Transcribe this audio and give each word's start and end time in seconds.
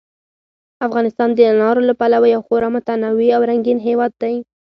افغانستان 0.87 1.29
د 1.33 1.39
انارو 1.51 1.81
له 1.89 1.93
پلوه 1.99 2.27
یو 2.33 2.41
خورا 2.47 2.67
متنوع 2.75 3.29
او 3.35 3.41
رنګین 3.49 3.79
هېواد 3.87 4.11
دی. 4.21 4.35